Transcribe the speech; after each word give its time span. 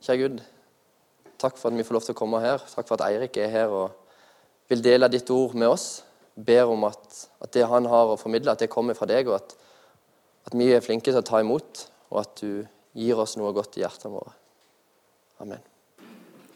Kjære 0.00 0.20
Gud, 0.22 0.38
takk 1.40 1.58
for 1.60 1.68
at 1.68 1.76
vi 1.76 1.84
får 1.84 1.96
lov 1.96 2.04
til 2.06 2.14
å 2.14 2.16
komme 2.16 2.38
her. 2.40 2.62
Takk 2.72 2.88
for 2.88 2.96
at 2.96 3.10
Eirik 3.10 3.36
er 3.36 3.50
her 3.52 3.72
og 3.74 4.14
vil 4.72 4.80
dele 4.84 5.10
ditt 5.12 5.28
ord 5.34 5.52
med 5.58 5.68
oss. 5.68 5.88
Ber 6.40 6.70
om 6.72 6.86
at, 6.88 7.26
at 7.44 7.52
det 7.52 7.66
han 7.68 7.88
har 7.90 8.08
å 8.08 8.16
formidle, 8.16 8.54
at 8.54 8.62
det 8.64 8.70
kommer 8.72 8.96
fra 8.96 9.08
deg, 9.10 9.28
og 9.28 9.36
at, 9.36 9.52
at 10.48 10.56
vi 10.56 10.70
er 10.72 10.80
flinke 10.84 11.10
til 11.10 11.20
å 11.20 11.26
ta 11.26 11.42
imot, 11.44 11.82
og 12.14 12.22
at 12.22 12.32
du 12.40 12.62
gir 12.96 13.20
oss 13.20 13.36
noe 13.36 13.52
godt 13.52 13.76
i 13.76 13.82
hjertene 13.82 14.14
våre. 14.14 14.32
Amen. 15.44 15.60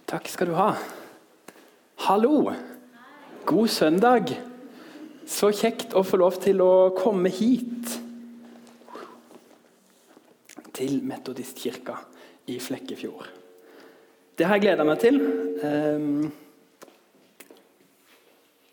Takk 0.09 0.31
skal 0.33 0.49
du 0.49 0.57
ha. 0.57 0.71
Hallo. 2.07 2.55
God 3.45 3.69
søndag. 3.69 4.33
Så 5.29 5.53
kjekt 5.53 5.93
å 5.93 6.05
få 6.05 6.21
lov 6.21 6.41
til 6.41 6.65
å 6.65 6.73
komme 6.97 7.29
hit. 7.33 7.93
Til 10.75 10.99
Metodistkirka 11.05 12.01
i 12.51 12.59
Flekkefjord. 12.61 13.29
Det 14.39 14.47
har 14.47 14.59
jeg 14.59 14.67
gleda 14.67 14.87
meg 14.87 14.99
til. 15.03 15.21
Um, 15.63 16.33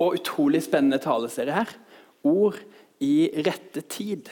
og 0.01 0.17
utrolig 0.17 0.63
spennende 0.65 0.97
taleserie 1.01 1.53
her. 1.53 1.75
Ord 2.25 2.57
i 3.01 3.29
rette 3.45 3.83
tid. 3.85 4.31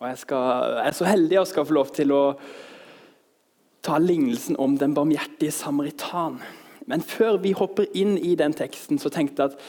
Og 0.00 0.10
jeg, 0.10 0.20
skal, 0.20 0.76
jeg 0.76 0.90
er 0.90 0.98
så 0.98 1.08
heldig 1.08 1.40
og 1.40 1.48
skal 1.48 1.66
få 1.68 1.78
lov 1.78 1.94
til 1.96 2.12
å 2.12 2.22
ta 3.84 3.96
lignelsen 4.00 4.58
om 4.60 4.76
den 4.80 4.94
barmhjertige 4.96 5.52
samaritan. 5.52 6.38
Men 6.88 7.00
før 7.00 7.38
vi 7.40 7.54
hopper 7.56 7.88
inn 7.96 8.18
i 8.20 8.34
den 8.36 8.52
teksten, 8.56 9.00
så 9.00 9.08
tenkte 9.12 9.46
jeg 9.46 9.54
at 9.54 9.68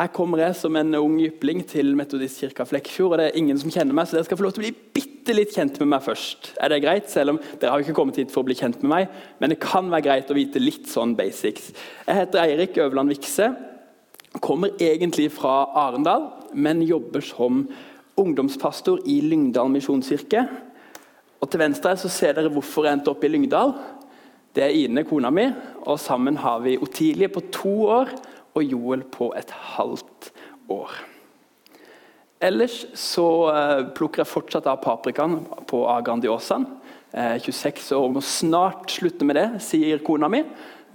her 0.00 0.10
kommer 0.14 0.42
jeg 0.42 0.56
som 0.58 0.74
en 0.78 0.96
ung 0.98 1.20
jypling 1.22 1.62
til 1.66 1.94
Metodistkirka 1.98 2.66
Flekkefjord. 2.66 3.12
og 3.12 3.18
det 3.20 3.26
er 3.28 3.38
ingen 3.38 3.58
som 3.58 3.70
kjenner 3.70 3.94
meg, 3.94 4.08
Så 4.08 4.16
dere 4.16 4.26
skal 4.26 4.40
få 4.40 4.48
lov 4.48 4.56
til 4.56 4.64
å 4.64 4.66
bli 4.66 4.74
bitte 4.94 5.15
litt 5.34 5.54
kjent 5.56 5.80
med 5.82 5.90
meg 5.90 6.04
først. 6.04 6.52
Er 6.62 6.70
det 6.70 6.82
greit? 6.84 7.08
Selv 7.10 7.34
om 7.34 7.40
dere 7.58 7.72
har 7.72 7.82
ikke 7.82 7.96
kommet 7.96 8.20
hit 8.20 8.30
for 8.30 8.44
å 8.44 8.48
bli 8.48 8.54
kjent 8.58 8.78
med 8.84 8.92
meg. 8.92 9.16
Men 9.40 9.50
det 9.50 9.58
kan 9.62 9.90
være 9.90 10.06
greit 10.06 10.30
å 10.30 10.36
vite 10.36 10.62
litt 10.62 10.86
sånn 10.90 11.16
basics. 11.18 11.72
Jeg 12.06 12.20
heter 12.20 12.42
Eirik 12.44 12.78
Øverland 12.78 13.14
Vikse. 13.14 13.50
Kommer 14.44 14.76
egentlig 14.82 15.30
fra 15.32 15.64
Arendal, 15.86 16.28
men 16.54 16.84
jobber 16.84 17.24
som 17.24 17.64
ungdomspastor 18.20 19.02
i 19.08 19.18
Lyngdal 19.24 19.72
misjonskirke. 19.72 20.46
Og 21.40 21.50
Til 21.50 21.60
venstre 21.60 21.96
så 22.00 22.10
ser 22.12 22.36
dere 22.36 22.52
hvorfor 22.52 22.86
jeg 22.86 22.98
endte 22.98 23.12
opp 23.12 23.24
i 23.24 23.32
Lyngdal. 23.32 23.74
Det 24.56 24.64
er 24.64 24.72
Ine, 24.72 25.04
kona 25.04 25.28
mi, 25.34 25.50
og 25.84 26.00
sammen 26.00 26.38
har 26.40 26.62
vi 26.64 26.78
Otilie 26.80 27.28
på 27.28 27.42
to 27.52 27.74
år 27.98 28.14
og 28.56 28.64
Joel 28.64 29.04
på 29.12 29.34
et 29.36 29.52
halvt 29.76 30.32
år. 30.72 31.15
Ellers 32.46 32.84
så 32.94 33.26
eh, 33.50 33.84
plukker 33.96 34.22
jeg 34.22 34.30
fortsatt 34.30 34.68
av 34.70 34.82
paprikaen 34.84 35.40
på 35.66 35.82
Agrandiosaen. 35.90 36.66
Eh, 37.16 37.36
26 37.42 37.92
år 37.96 38.04
og 38.04 38.16
må 38.18 38.22
snart 38.24 38.92
slutte 38.92 39.26
med 39.26 39.38
det, 39.38 39.46
sier 39.64 40.02
kona 40.06 40.28
mi. 40.30 40.42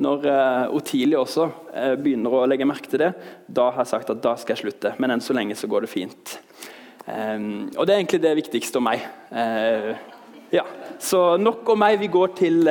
Når 0.01 0.27
eh, 0.29 0.75
Otilie 0.77 1.19
også 1.19 1.47
eh, 1.73 1.95
begynner 1.99 2.35
å 2.37 2.45
legge 2.49 2.67
merke 2.69 2.91
til 2.91 3.03
det, 3.03 3.11
da 3.47 3.69
har 3.71 3.83
jeg 3.83 3.91
sagt 3.95 4.13
at 4.13 4.21
da 4.23 4.35
skal 4.39 4.55
jeg 4.55 4.63
slutte. 4.63 4.93
Men 5.01 5.15
enn 5.15 5.23
så 5.23 5.35
lenge 5.35 5.57
så 5.59 5.69
går 5.71 5.85
det 5.87 5.91
fint. 5.91 6.37
Um, 7.01 7.71
og 7.73 7.87
det 7.87 7.95
er 7.95 7.97
egentlig 7.97 8.21
det 8.21 8.35
viktigste 8.37 8.77
om 8.77 8.85
meg. 8.85 9.01
Ja. 10.53 10.61
Så 11.01 11.19
nok 11.41 11.65
om 11.73 11.81
meg. 11.81 11.97
Vi 11.99 12.11
går 12.13 12.35
til 12.37 12.69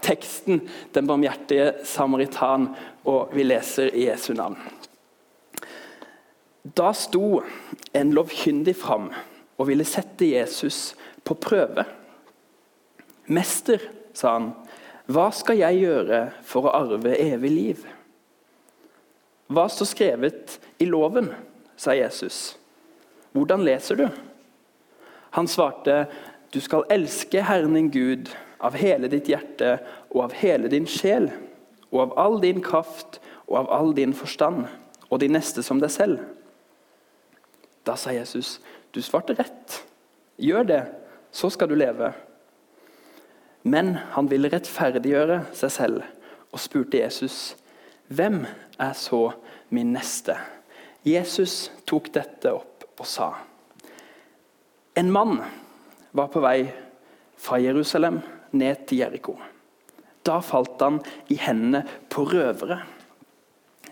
teksten 0.00 0.62
'Den 0.94 1.06
barmhjertige 1.06 1.84
samaritan', 1.84 2.70
og 3.04 3.34
vi 3.36 3.44
leser 3.44 3.92
i 3.92 4.08
Jesu 4.08 4.32
navn. 4.32 4.56
Da 6.64 6.92
sto 6.92 7.42
en 7.92 8.12
lovkyndig 8.12 8.76
fram 8.76 9.10
og 9.58 9.68
ville 9.68 9.86
sette 9.86 10.28
Jesus 10.30 10.94
på 11.24 11.34
prøve. 11.34 11.84
'Mester', 13.28 13.90
sa 14.14 14.38
han, 14.38 14.52
'hva 15.06 15.30
skal 15.32 15.58
jeg 15.58 15.80
gjøre 15.82 16.30
for 16.42 16.68
å 16.68 16.74
arve 16.74 17.16
evig 17.18 17.50
liv?' 17.50 17.86
'Hva 19.48 19.68
står 19.68 19.86
skrevet 19.86 20.58
i 20.80 20.84
loven?' 20.84 21.34
sa 21.76 21.92
Jesus. 21.92 22.58
'Hvordan 23.32 23.64
leser 23.64 23.94
du?' 23.94 24.08
Han 25.30 25.46
svarte, 25.46 26.06
'Du 26.52 26.60
skal 26.60 26.84
elske 26.90 27.42
Herren 27.42 27.74
din 27.74 27.90
Gud' 27.90 28.34
av 28.60 28.74
hele 28.74 29.08
ditt 29.08 29.28
hjerte 29.28 29.78
og 30.10 30.22
av 30.24 30.32
hele 30.32 30.68
din 30.68 30.86
sjel 30.86 31.30
og 31.92 32.00
av 32.00 32.18
all 32.18 32.40
din 32.40 32.62
kraft 32.62 33.20
og 33.46 33.56
av 33.62 33.70
all 33.70 33.94
din 33.96 34.12
forstand, 34.12 34.66
og 35.08 35.20
de 35.20 35.28
neste 35.28 35.62
som 35.64 35.80
deg 35.80 35.90
selv. 35.90 36.18
Da 37.88 37.96
sa 37.96 38.12
Jesus, 38.12 38.58
du 38.92 39.00
svarte 39.00 39.32
rett. 39.32 39.78
Gjør 40.36 40.66
det, 40.68 40.82
så 41.32 41.48
skal 41.48 41.70
du 41.70 41.76
leve. 41.78 42.10
Men 43.64 43.94
han 44.12 44.28
ville 44.28 44.50
rettferdiggjøre 44.52 45.40
seg 45.56 45.72
selv 45.72 46.04
og 46.52 46.60
spurte 46.60 47.00
Jesus, 47.00 47.56
hvem 48.12 48.42
er 48.76 48.92
så 48.96 49.22
min 49.72 49.94
neste? 49.96 50.36
Jesus 51.08 51.70
tok 51.88 52.10
dette 52.12 52.52
opp 52.52 52.84
og 52.98 53.08
sa, 53.08 53.30
en 54.98 55.12
mann 55.14 55.38
var 56.12 56.28
på 56.32 56.42
vei 56.44 56.66
fra 57.38 57.60
Jerusalem 57.62 58.18
ned 58.58 58.84
til 58.88 59.00
Jeriko. 59.04 59.36
Da 60.26 60.40
falt 60.44 60.82
han 60.82 60.98
i 61.32 61.38
hendene 61.40 61.84
på 62.10 62.26
røvere. 62.28 62.82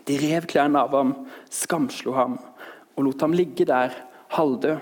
De 0.05 0.17
rev 0.21 0.45
klærne 0.49 0.83
av 0.83 0.93
ham, 0.93 1.13
skamslo 1.49 2.13
ham 2.17 2.37
og 2.97 3.05
lot 3.05 3.21
ham 3.21 3.35
ligge 3.37 3.65
der 3.69 3.93
halvdød. 4.33 4.79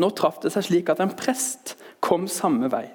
Nå 0.00 0.10
traff 0.14 0.40
det 0.42 0.50
seg 0.54 0.66
slik 0.66 0.90
at 0.90 1.02
en 1.02 1.14
prest 1.14 1.74
kom 2.02 2.26
samme 2.30 2.70
vei. 2.72 2.86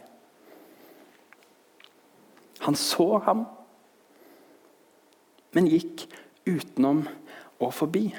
Han 2.65 2.75
så 2.75 3.21
ham, 3.23 3.45
men 5.55 5.69
gikk 5.71 6.03
utenom 6.49 7.05
og 7.59 7.71
forbi. 7.73 8.09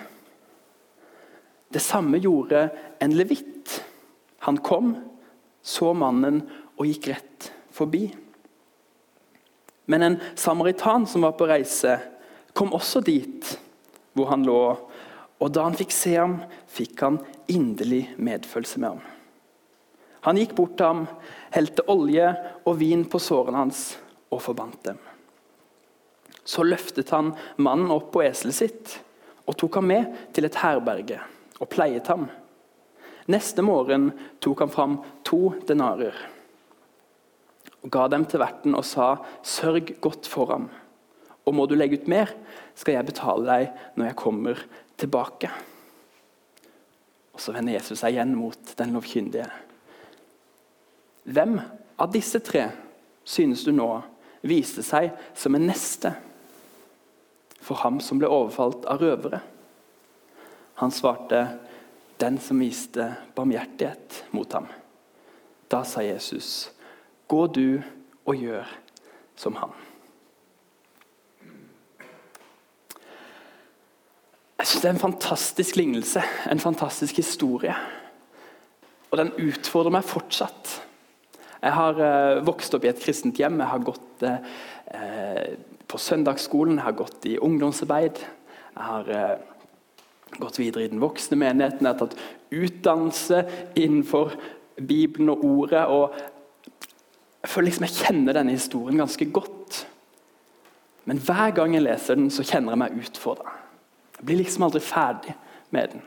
Det 1.70 1.82
samme 1.82 2.18
gjorde 2.18 2.64
en 3.00 3.14
levitt. 3.14 3.76
Han 4.46 4.58
kom, 4.64 4.94
så 5.62 5.92
mannen 5.94 6.40
og 6.80 6.88
gikk 6.88 7.10
rett 7.12 7.50
forbi. 7.70 8.08
Men 9.90 10.06
en 10.06 10.16
samaritan 10.38 11.06
som 11.06 11.26
var 11.26 11.36
på 11.38 11.46
reise, 11.50 11.98
kom 12.56 12.72
også 12.74 13.02
dit 13.04 13.46
hvor 14.16 14.32
han 14.32 14.44
lå. 14.46 14.60
Og 15.40 15.52
da 15.54 15.64
han 15.64 15.76
fikk 15.76 15.92
se 15.94 16.14
ham, 16.18 16.40
fikk 16.68 17.00
han 17.04 17.20
inderlig 17.50 18.02
medfølelse 18.20 18.80
med 18.82 18.94
ham. 18.94 19.04
Han 20.26 20.36
gikk 20.36 20.52
bort 20.56 20.74
til 20.76 20.90
ham, 20.90 21.06
helte 21.54 21.86
olje 21.88 22.26
og 22.68 22.76
vin 22.80 23.06
på 23.08 23.20
sårene 23.22 23.62
hans 23.62 23.84
og 24.28 24.42
forbandt 24.44 24.82
dem. 24.90 24.98
Så 26.44 26.64
løftet 26.66 27.12
han 27.14 27.32
mannen 27.56 27.92
opp 27.94 28.10
på 28.12 28.24
eselet 28.26 28.58
sitt 28.58 28.98
og 29.48 29.56
tok 29.60 29.80
ham 29.80 29.88
med 29.88 30.20
til 30.36 30.46
et 30.48 30.60
herberge 30.60 31.22
og 31.60 31.70
pleiet 31.72 32.10
ham. 32.12 32.28
Neste 33.30 33.64
morgen 33.64 34.10
tok 34.42 34.60
han 34.64 34.72
fram 34.74 35.00
to 35.24 35.54
denarer 35.68 36.16
og 37.80 37.88
ga 37.92 38.06
dem 38.12 38.26
til 38.28 38.42
verten 38.42 38.74
og 38.76 38.84
sa, 38.84 39.16
'Sørg 39.42 40.00
godt 40.04 40.26
for 40.28 40.52
ham, 40.52 40.68
og 41.46 41.54
må 41.54 41.66
du 41.66 41.74
legge 41.74 41.96
ut 41.96 42.08
mer, 42.08 42.28
skal 42.74 42.94
jeg 42.94 43.06
betale 43.06 43.46
deg 43.46 43.70
når 43.96 44.06
jeg 44.06 44.16
kommer 44.16 44.60
tilbake.' 45.00 45.50
Og 47.32 47.40
Så 47.40 47.54
vender 47.56 47.72
Jesus 47.72 48.02
seg 48.02 48.14
igjen 48.14 48.34
mot 48.36 48.72
den 48.76 48.92
lovkyndige. 48.92 49.48
Hvem 51.24 51.60
av 51.98 52.12
disse 52.12 52.40
tre 52.44 52.66
synes 53.24 53.64
du 53.64 53.72
nå 53.72 53.88
viste 54.42 54.82
seg 54.84 55.12
som 55.36 55.54
en 55.56 55.66
neste 55.68 56.12
for 57.60 57.80
ham 57.84 58.00
som 58.00 58.20
ble 58.20 58.28
overfalt 58.28 58.84
av 58.88 59.00
røvere? 59.00 59.40
Han 60.80 60.90
svarte, 60.90 61.58
'Den 62.18 62.38
som 62.38 62.58
viste 62.60 63.16
barmhjertighet 63.34 64.24
mot 64.32 64.52
ham.' 64.52 64.68
Da 65.70 65.82
sa 65.84 66.02
Jesus, 66.02 66.70
Gå 67.28 67.46
du 67.46 67.82
og 68.26 68.34
gjør 68.34 68.66
som 69.36 69.54
han. 69.54 69.70
Jeg 74.58 74.59
synes 74.59 74.59
Det 74.70 74.84
er 74.84 74.94
en 74.94 75.02
fantastisk 75.02 75.76
lignelse, 75.76 76.22
en 76.50 76.62
fantastisk 76.62 77.16
historie. 77.16 77.74
Og 79.10 79.18
den 79.18 79.32
utfordrer 79.42 79.90
meg 79.96 80.06
fortsatt. 80.06 80.76
Jeg 81.60 81.74
har 81.74 81.98
eh, 82.00 82.40
vokst 82.46 82.74
opp 82.76 82.86
i 82.86 82.90
et 82.92 83.02
kristent 83.02 83.40
hjem. 83.40 83.58
Jeg 83.60 83.72
har 83.72 83.82
gått 83.84 84.24
eh, 84.24 85.56
på 85.90 85.98
søndagsskolen, 85.98 86.78
jeg 86.78 86.86
har 86.86 86.96
gått 86.96 87.26
i 87.28 87.36
ungdomsarbeid. 87.42 88.22
Jeg 88.22 88.86
har 88.86 89.10
eh, 89.10 90.38
gått 90.38 90.60
videre 90.62 90.86
i 90.86 90.92
den 90.92 91.02
voksne 91.02 91.36
menigheten. 91.40 91.84
Jeg 91.84 91.90
har 91.90 92.00
tatt 92.04 92.18
utdannelse 92.50 93.42
innenfor 93.74 94.36
Bibelen 94.78 95.34
og 95.34 95.44
Ordet. 95.44 95.86
og 95.86 96.14
jeg 97.40 97.50
føler 97.50 97.70
liksom 97.70 97.88
jeg 97.88 97.98
kjenner 98.04 98.36
denne 98.36 98.54
historien 98.54 99.00
ganske 99.00 99.26
godt. 99.32 99.86
Men 101.08 101.18
hver 101.18 101.56
gang 101.56 101.74
jeg 101.74 101.84
leser 101.88 102.20
den, 102.20 102.30
så 102.30 102.44
kjenner 102.46 102.76
jeg 102.76 102.84
meg 102.84 103.00
utfordra. 103.00 103.59
Jeg 104.20 104.28
blir 104.28 104.42
liksom 104.42 104.66
aldri 104.66 104.82
ferdig 104.84 105.34
med 105.72 105.94
den. 105.94 106.02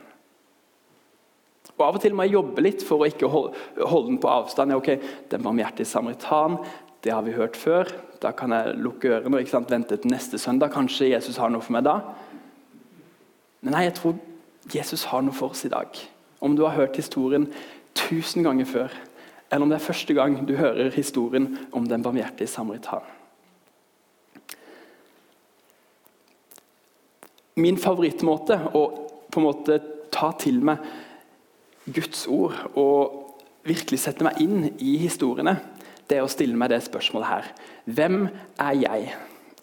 Og 1.74 1.82
Av 1.82 1.96
og 1.98 2.02
til 2.04 2.14
må 2.14 2.22
jeg 2.22 2.36
jobbe 2.36 2.62
litt 2.62 2.84
for 2.86 3.02
å 3.02 3.08
ikke 3.10 3.26
holde 3.26 4.06
den 4.06 4.20
på 4.22 4.30
avstand. 4.30 4.76
Ok, 4.76 4.92
Den 5.30 5.42
barmhjertige 5.42 5.88
samaritan, 5.90 6.60
det 7.02 7.12
har 7.12 7.24
vi 7.26 7.34
hørt 7.34 7.56
før. 7.58 7.90
Da 8.22 8.30
kan 8.30 8.54
jeg 8.54 8.76
lukke 8.78 9.10
ørene 9.16 9.42
og 9.42 9.70
vente 9.70 9.96
til 9.96 10.10
neste 10.10 10.38
søndag. 10.38 10.70
Kanskje 10.70 11.10
Jesus 11.10 11.36
har 11.36 11.50
noe 11.50 11.60
for 11.60 11.74
meg 11.74 11.84
da. 11.84 11.98
Men 13.60 13.74
nei, 13.74 13.82
jeg 13.88 13.96
tror 13.98 14.14
Jesus 14.70 15.04
har 15.10 15.24
noe 15.26 15.34
for 15.34 15.50
oss 15.50 15.64
i 15.66 15.72
dag. 15.72 15.90
Om 16.40 16.54
du 16.54 16.62
har 16.62 16.78
hørt 16.78 16.96
historien 16.96 17.48
tusen 17.94 18.46
ganger 18.46 18.64
før, 18.64 18.94
eller 19.50 19.66
om 19.66 19.70
det 19.70 19.80
er 19.80 19.86
første 19.90 20.14
gang 20.14 20.38
du 20.46 20.54
hører 20.56 20.94
historien 20.94 21.58
om 21.72 21.88
den 21.88 22.02
barmhjertige 22.02 22.48
samaritan. 22.48 23.02
Min 27.60 27.78
favorittmåte 27.78 28.58
å 28.74 28.84
på 29.30 29.40
en 29.40 29.46
måte 29.46 29.78
ta 30.14 30.30
til 30.38 30.60
meg 30.64 30.82
Guds 31.84 32.24
ord 32.30 32.56
og 32.78 33.20
virkelig 33.66 34.00
sette 34.04 34.24
meg 34.26 34.40
inn 34.42 34.68
i 34.78 34.96
historiene, 35.02 35.56
det 36.08 36.18
er 36.18 36.26
å 36.26 36.30
stille 36.30 36.56
meg 36.58 36.70
det 36.72 36.82
spørsmålet 36.84 37.30
her. 37.30 37.48
Hvem 37.84 38.26
er 38.60 38.76
jeg 38.78 39.14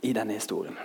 i 0.07 0.13
denne 0.17 0.37
historien? 0.37 0.77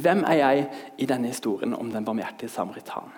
Hvem 0.00 0.22
er 0.26 0.38
jeg 0.38 0.68
i 1.02 1.08
denne 1.08 1.30
historien 1.30 1.74
om 1.76 1.90
den 1.92 2.06
barmhjertige 2.06 2.50
samaritan? 2.50 3.10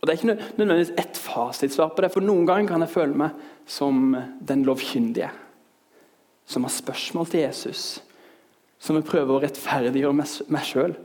Og 0.00 0.06
Det 0.06 0.12
er 0.12 0.18
ikke 0.20 0.34
nødvendigvis 0.56 0.94
ett 0.98 1.16
fasitsvar 1.18 1.88
på 1.88 2.02
det, 2.04 2.12
for 2.12 2.22
noen 2.22 2.46
ganger 2.46 2.68
kan 2.68 2.84
jeg 2.84 2.92
føle 2.92 3.18
meg 3.18 3.46
som 3.66 4.14
den 4.38 4.62
lovkyndige. 4.64 5.32
Som 6.46 6.62
har 6.62 6.70
spørsmål 6.70 7.26
til 7.26 7.40
Jesus, 7.40 8.02
som 8.78 8.96
vi 8.98 9.04
prøver 9.06 9.34
å 9.34 9.42
rettferdiggjøre 9.42 10.16
meg 10.16 10.64
sjøl. 10.66 10.96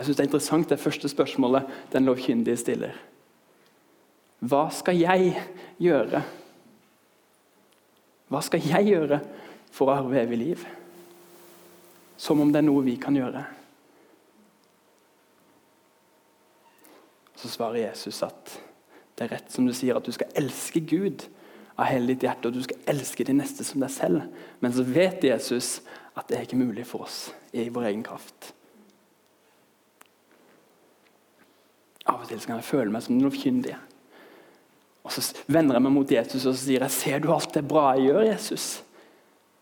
Jeg 0.00 0.06
synes 0.06 0.16
Det 0.16 0.22
er 0.22 0.28
interessant 0.28 0.68
det 0.72 0.80
første 0.80 1.08
spørsmålet 1.12 1.72
den 1.92 2.06
lovkyndige 2.08 2.56
stiller. 2.56 2.94
Hva 4.40 4.70
skal 4.72 4.96
jeg 4.96 5.34
gjøre? 5.76 6.22
Hva 8.30 8.40
skal 8.46 8.64
jeg 8.64 8.94
gjøre 8.94 9.18
for 9.74 9.90
å 9.90 9.98
arve 9.98 10.22
evig 10.22 10.38
liv? 10.40 10.62
Som 12.16 12.40
om 12.40 12.52
det 12.52 12.62
er 12.62 12.68
noe 12.68 12.84
vi 12.86 12.96
kan 13.00 13.16
gjøre. 13.16 13.44
Så 17.40 17.48
svarer 17.52 17.82
Jesus 17.86 18.22
at 18.24 18.56
det 19.16 19.26
er 19.26 19.34
rett 19.34 19.52
som 19.52 19.68
du 19.68 19.72
sier, 19.76 19.96
at 19.96 20.04
du 20.04 20.12
skal 20.16 20.32
elske 20.36 20.80
Gud 20.80 21.26
av 21.80 21.88
hele 21.88 22.12
ditt 22.12 22.26
hjerte, 22.26 22.50
og 22.50 22.56
du 22.56 22.62
skal 22.64 22.80
elske 22.92 23.24
de 23.24 23.34
neste 23.38 23.64
som 23.64 23.80
deg 23.80 23.92
selv. 23.94 24.24
Men 24.60 24.74
så 24.76 24.84
vet 24.84 25.24
Jesus 25.24 25.78
at 26.12 26.28
det 26.28 26.36
er 26.36 26.44
ikke 26.44 26.60
mulig 26.60 26.84
for 26.88 27.06
oss 27.06 27.30
i 27.56 27.70
vår 27.72 27.88
egen 27.90 28.02
kraft. 28.04 28.50
Av 32.10 32.20
og 32.20 32.28
til 32.28 32.42
kan 32.42 32.58
jeg 32.58 32.68
føle 32.68 32.92
meg 32.92 33.04
som 33.04 33.16
den 33.16 33.24
lovkyndige. 33.24 33.78
Og 35.06 35.12
Så 35.14 35.24
vender 35.48 35.78
jeg 35.78 35.84
meg 35.86 35.94
mot 35.94 36.12
Jesus 36.12 36.44
og 36.44 36.52
så 36.52 36.60
sier 36.66 36.84
jeg, 36.84 36.92
ser 36.92 37.22
du 37.22 37.30
alt 37.32 37.54
det 37.56 37.64
bra 37.66 37.94
jeg 37.96 38.10
gjør, 38.10 38.26
Jesus? 38.28 38.66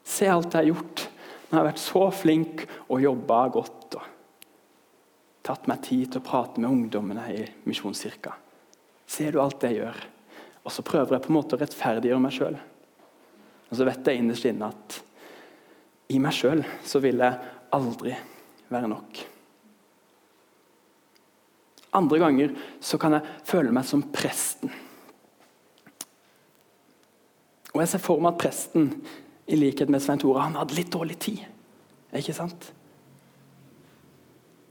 Se 0.09 0.27
alt 0.27 0.51
jeg 0.51 0.65
har 0.65 0.71
gjort. 0.73 1.05
Jeg 1.49 1.57
har 1.57 1.69
vært 1.69 1.81
så 1.81 2.05
flink 2.13 2.65
og 2.89 3.03
jobba 3.05 3.41
godt. 3.55 3.97
og 4.01 4.07
Tatt 5.47 5.69
meg 5.71 5.85
tid 5.87 6.11
til 6.11 6.21
å 6.21 6.27
prate 6.27 6.61
med 6.61 6.69
ungdommene 6.69 7.25
i 7.33 7.45
Misjonskirka. 7.69 8.35
Ser 9.09 9.33
du 9.33 9.41
alt 9.41 9.61
det 9.63 9.73
jeg 9.73 9.85
gjør? 9.85 10.01
Og 10.69 10.73
så 10.75 10.85
prøver 10.85 11.17
jeg 11.17 11.25
på 11.25 11.33
en 11.33 11.39
måte 11.39 11.57
å 11.57 11.61
rettferdiggjøre 11.63 12.21
meg 12.21 12.35
sjøl. 12.37 12.59
Og 13.69 13.79
så 13.79 13.87
vet 13.89 14.05
jeg 14.05 14.21
innerst 14.21 14.49
inne 14.49 14.69
at 14.69 14.99
i 16.13 16.21
meg 16.21 16.37
sjøl 16.37 16.61
så 16.85 17.01
vil 17.01 17.25
jeg 17.25 17.55
aldri 17.73 18.13
være 18.69 18.91
nok. 18.93 19.23
Andre 21.97 22.21
ganger 22.21 22.53
så 22.85 23.01
kan 23.01 23.17
jeg 23.17 23.39
føle 23.49 23.73
meg 23.73 23.89
som 23.89 24.05
presten. 24.13 24.73
Og 27.73 27.81
jeg 27.81 27.93
ser 27.95 28.05
for 28.05 28.21
meg 28.21 28.35
at 28.35 28.43
presten, 28.45 28.91
i 29.49 29.57
likhet 29.57 29.89
med 29.89 30.05
Svein 30.05 30.21
Tore, 30.21 30.45
han 30.45 30.59
hadde 30.61 30.77
litt 30.77 30.93
dårlig 30.93 31.17
tid. 31.25 31.41
Ikke 32.13 32.37
sant? 32.37 32.73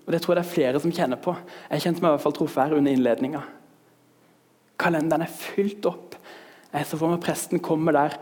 Og 0.05 0.13
Det 0.13 0.21
tror 0.21 0.35
jeg 0.35 0.43
det 0.43 0.45
er 0.45 0.53
flere 0.53 0.81
som 0.81 0.93
kjenner 0.93 1.17
på. 1.17 1.33
Jeg 1.71 1.87
kjente 1.87 2.03
meg 2.03 2.11
i 2.11 2.13
hvert 2.13 2.25
fall 2.27 2.37
truffet 2.37 2.67
her 2.67 2.77
under 2.77 2.93
innledninga. 2.93 3.41
Kalenderen 4.77 5.25
er 5.25 5.33
fylt 5.33 5.85
opp. 5.89 6.15
Jeg 6.73 6.85
ser 6.85 6.99
for 6.99 7.09
meg 7.09 7.23
presten 7.23 7.61
kommer 7.63 7.95
der 7.95 8.17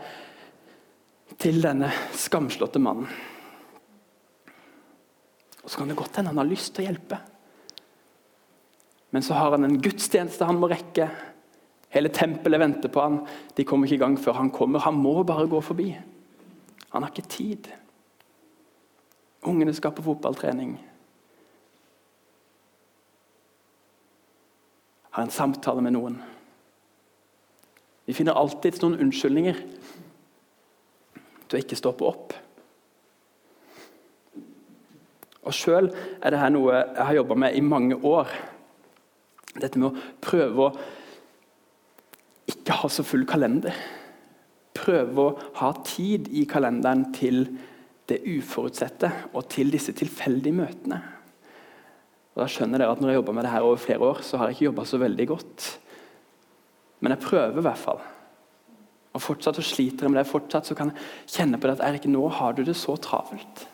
til 1.40 1.60
denne 1.64 1.90
skamslåtte 2.16 2.80
mannen. 2.80 3.08
Og 5.64 5.70
Så 5.70 5.80
kan 5.80 5.88
det 5.90 5.98
godt 5.98 6.16
hende 6.16 6.30
han 6.30 6.38
har 6.38 6.48
lyst 6.48 6.74
til 6.74 6.84
å 6.84 6.86
hjelpe. 6.86 7.18
Men 9.10 9.22
så 9.22 9.34
har 9.34 9.56
han 9.56 9.66
en 9.66 9.80
gudstjeneste 9.82 10.46
han 10.46 10.60
må 10.60 10.68
rekke. 10.70 11.08
Hele 11.90 12.10
tempelet 12.14 12.60
venter 12.60 12.92
på 12.92 13.02
han. 13.02 13.18
De 13.56 13.64
kommer 13.64 13.88
ikke 13.88 13.98
i 13.98 14.04
gang 14.04 14.16
før 14.20 14.38
han 14.38 14.52
kommer. 14.54 14.84
Han 14.86 14.98
må 15.00 15.22
bare 15.26 15.48
gå 15.50 15.60
forbi. 15.64 15.88
Han 16.92 17.02
har 17.02 17.10
ikke 17.10 17.28
tid. 17.34 17.68
Ungene 19.46 19.74
skal 19.74 19.94
på 19.96 20.04
fotballtrening. 20.06 20.76
Har 25.16 25.26
en 25.26 25.34
samtale 25.34 25.82
med 25.82 25.96
noen. 25.96 26.22
Vi 28.06 28.14
finner 28.14 28.38
alltid 28.38 28.78
noen 28.82 29.00
unnskyldninger 29.06 29.62
til 31.46 31.58
å 31.58 31.62
ikke 31.62 31.78
stoppe 31.78 32.06
opp. 32.06 32.34
Og 35.46 35.54
Sjøl 35.54 35.88
er 35.94 36.34
dette 36.34 36.50
noe 36.54 36.74
jeg 36.74 37.06
har 37.06 37.18
jobba 37.20 37.38
med 37.38 37.58
i 37.58 37.62
mange 37.62 37.98
år. 37.98 38.30
Dette 39.56 39.78
med 39.78 39.92
å 39.92 40.06
prøve 40.22 40.66
å 40.66 40.72
ikke 42.50 42.80
ha 42.82 42.90
så 42.90 43.04
full 43.06 43.24
kalender. 43.28 43.74
Prøve 44.76 45.22
å 45.22 45.36
ha 45.60 45.70
tid 45.86 46.28
i 46.34 46.44
kalenderen 46.50 47.08
til 47.14 47.44
det 48.06 48.20
uforutsette 48.26 49.10
og 49.32 49.46
til 49.50 49.70
disse 49.74 49.94
tilfeldige 49.96 50.54
møtene. 50.54 51.00
Og 52.34 52.42
da 52.42 52.50
skjønner 52.50 52.82
dere 52.82 52.92
at 52.92 53.00
Når 53.00 53.10
jeg 53.10 53.18
jobber 53.20 53.34
med 53.34 53.46
det 53.46 53.54
her 53.54 53.64
over 53.66 53.80
flere 53.80 54.10
år, 54.12 54.22
så 54.22 54.36
har 54.36 54.50
jeg 54.50 54.58
ikke 54.58 54.68
jobba 54.68 54.84
så 54.84 55.00
veldig 55.00 55.26
godt. 55.30 55.68
Men 57.00 57.14
jeg 57.14 57.24
prøver 57.24 57.58
i 57.60 57.64
hvert 57.66 57.80
fall. 57.80 58.02
Og 59.16 59.22
fortsatt 59.24 59.56
så 59.56 59.64
sliter 59.64 60.06
jeg 60.06 60.12
med 60.12 60.20
det. 60.20 60.28
Fortsatt 60.28 60.68
så 60.68 60.76
kan 60.76 60.92
jeg 60.92 61.36
kjenne 61.38 61.60
på 61.60 61.68
det 61.68 61.78
at 61.78 61.86
Erik, 61.88 62.08
nå 62.10 62.26
har 62.36 62.56
du 62.56 62.62
det 62.66 62.76
så 62.76 62.96
travelt. 63.00 63.64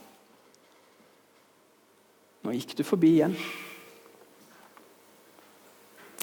Nå 2.42 2.54
gikk 2.54 2.76
du 2.78 2.82
forbi 2.86 3.16
igjen. 3.16 3.36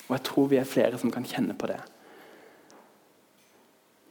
Og 0.07 0.16
jeg 0.16 0.25
tror 0.28 0.48
vi 0.51 0.60
er 0.60 0.68
flere 0.68 1.00
som 1.00 1.12
kan 1.13 1.28
kjenne 1.28 1.56
på 1.60 1.69
det. 1.69 1.80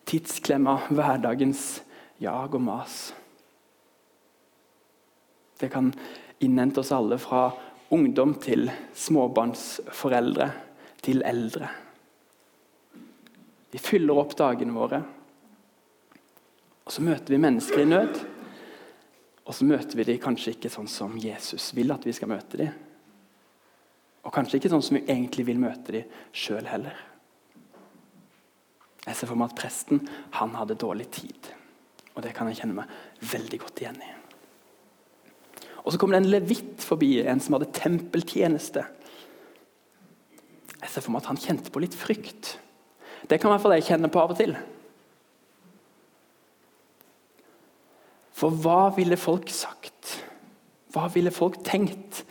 Tidsklemma, 0.09 0.79
hverdagens 0.89 1.83
jag 2.23 2.55
og 2.55 2.63
mas. 2.65 3.01
Det 5.59 5.69
kan 5.73 5.91
innhente 6.39 6.81
oss 6.81 6.93
alle, 6.95 7.19
fra 7.19 7.51
ungdom 7.91 8.37
til 8.41 8.69
småbarnsforeldre 8.95 10.53
til 11.03 11.25
eldre. 11.27 11.69
Vi 13.71 13.81
fyller 13.83 14.19
opp 14.21 14.35
dagene 14.39 14.75
våre. 14.75 15.03
Og 16.89 16.93
så 16.95 17.05
møter 17.05 17.35
vi 17.35 17.41
mennesker 17.43 17.83
i 17.83 17.89
nød. 17.89 18.21
Og 19.49 19.57
så 19.57 19.65
møter 19.69 19.97
vi 19.97 20.07
dem 20.09 20.21
kanskje 20.23 20.55
ikke 20.55 20.73
sånn 20.73 20.89
som 20.89 21.17
Jesus 21.21 21.71
vil 21.77 21.93
at 21.93 22.05
vi 22.05 22.15
skal 22.17 22.31
møte 22.33 22.61
dem. 22.61 22.73
Og 24.25 24.33
kanskje 24.35 24.59
ikke 24.59 24.73
sånn 24.73 24.85
som 24.85 24.99
vi 24.99 25.07
egentlig 25.07 25.47
vil 25.49 25.61
møte 25.61 25.95
dem 25.95 26.19
sjøl 26.37 26.69
heller. 26.69 26.97
Jeg 29.07 29.17
ser 29.17 29.31
for 29.31 29.41
meg 29.41 29.53
at 29.53 29.61
presten 29.61 30.03
han 30.37 30.57
hadde 30.57 30.77
dårlig 30.81 31.09
tid. 31.17 31.53
Og 32.15 32.25
det 32.25 32.35
kan 32.37 32.49
jeg 32.51 32.61
kjenne 32.61 32.77
meg 32.81 33.29
veldig 33.33 33.61
godt 33.63 33.81
igjen 33.85 34.01
i. 34.05 34.15
Og 35.85 35.93
Så 35.93 36.01
kommer 36.01 36.19
det 36.19 36.27
en 36.27 36.33
levitt 36.35 36.83
forbi, 36.85 37.23
en 37.25 37.41
som 37.41 37.55
hadde 37.57 37.71
tempeltjeneste. 37.73 38.83
Jeg 40.83 40.91
ser 40.93 41.01
for 41.05 41.15
meg 41.15 41.23
at 41.23 41.31
han 41.31 41.41
kjente 41.41 41.73
på 41.73 41.81
litt 41.81 41.97
frykt. 41.97 42.59
Det 43.29 43.39
kan 43.39 43.51
i 43.51 43.55
hvert 43.55 43.65
fall 43.65 43.77
jeg 43.77 43.89
kjenne 43.91 44.11
på 44.13 44.21
av 44.23 44.33
og 44.33 44.39
til. 44.41 44.55
For 48.39 48.55
hva 48.65 48.89
ville 48.97 49.19
folk 49.21 49.51
sagt? 49.53 50.15
Hva 50.95 51.09
ville 51.13 51.35
folk 51.35 51.61
tenkt 51.67 52.25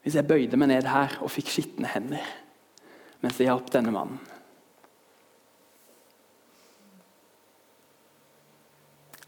hvis 0.00 0.16
jeg 0.16 0.28
bøyde 0.28 0.56
meg 0.56 0.70
ned 0.70 0.86
her 0.88 1.18
og 1.20 1.28
fikk 1.32 1.50
skitne 1.52 1.88
hender 1.92 2.24
mens 3.20 3.36
jeg 3.36 3.50
hjalp 3.50 3.66
denne 3.68 3.92
mannen. 3.92 4.20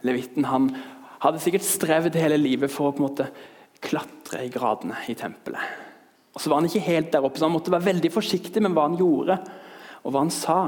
Levitten 0.02 0.46
han 0.48 0.70
hadde 1.22 1.42
sikkert 1.44 1.66
strevd 1.66 2.16
hele 2.18 2.38
livet 2.40 2.72
for 2.72 2.88
å 2.88 2.94
på 2.96 3.02
en 3.02 3.06
måte 3.06 3.26
klatre 3.84 4.46
i 4.46 4.50
gradene 4.52 4.96
i 5.12 5.16
tempelet. 5.18 5.60
Og 6.32 6.40
så 6.40 6.48
var 6.48 6.62
Han 6.62 6.70
ikke 6.70 6.86
helt 6.88 7.12
der 7.12 7.22
oppe, 7.22 7.38
så 7.38 7.44
han 7.44 7.52
måtte 7.52 7.70
være 7.74 7.90
veldig 7.90 8.10
forsiktig 8.14 8.62
med 8.64 8.72
hva 8.72 8.88
han 8.88 8.96
gjorde 8.96 9.36
og 10.02 10.10
hva 10.10 10.24
han 10.24 10.32
sa. 10.34 10.58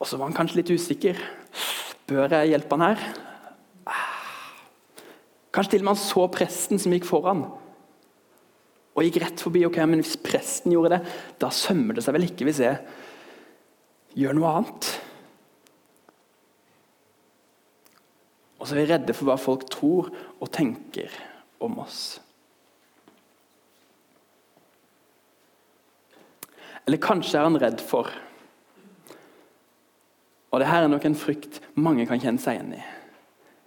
Og 0.00 0.08
så 0.08 0.16
var 0.16 0.30
han 0.30 0.36
kanskje 0.36 0.60
litt 0.60 0.72
usikker. 0.72 1.18
Bør 2.08 2.32
jeg 2.38 2.54
hjelpe 2.54 2.78
han 2.78 2.86
her? 2.88 3.02
Kanskje 5.50 5.74
til 5.74 5.82
og 5.82 5.88
med 5.88 5.96
han 5.96 6.02
så 6.04 6.24
presten 6.32 6.80
som 6.80 6.94
gikk 6.94 7.08
foran. 7.08 7.44
Og 8.94 9.06
gikk 9.06 9.20
rett 9.22 9.42
forbi. 9.42 9.64
ok, 9.66 9.78
Men 9.86 10.02
hvis 10.02 10.16
presten 10.16 10.72
gjorde 10.72 10.96
det, 10.96 11.12
da 11.38 11.50
sømmer 11.50 11.94
det 11.94 12.04
seg 12.06 12.16
vel 12.16 12.28
ikke 12.28 12.48
hvis 12.48 12.62
jeg 12.64 12.80
gjør 14.18 14.36
noe 14.38 14.54
annet. 14.60 14.90
Og 18.60 18.66
så 18.66 18.74
er 18.74 18.82
vi 18.82 18.88
redde 18.90 19.16
for 19.16 19.30
hva 19.30 19.38
folk 19.40 19.68
tror 19.72 20.10
og 20.38 20.50
tenker 20.52 21.12
om 21.64 21.78
oss. 21.80 22.18
Eller 26.86 27.00
kanskje 27.00 27.38
er 27.38 27.46
han 27.46 27.60
redd 27.60 27.80
for 27.84 28.10
Og 30.50 30.58
Dette 30.58 30.78
er 30.82 30.90
nok 30.90 31.06
en 31.06 31.18
frykt 31.18 31.60
mange 31.78 32.06
kan 32.10 32.20
kjenne 32.22 32.42
seg 32.42 32.58
igjen 32.58 32.74
i. 32.80 32.82